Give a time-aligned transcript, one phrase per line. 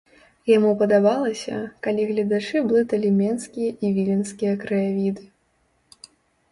[0.51, 5.29] Яму падабалася, калі гледачы блыталі менскія і віленскія краявіды.